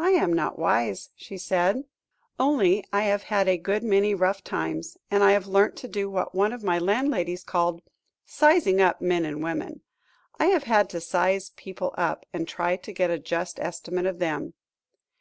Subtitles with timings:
[0.00, 1.84] "I am not wise," she said;
[2.40, 6.10] "only I have had a good many rough times, and I have learnt to do
[6.10, 7.80] what one of my landladies called,
[8.26, 9.82] 'sizing up men and women.'
[10.40, 14.18] I have had to size people up, and try to get a just estimate of
[14.18, 14.54] them."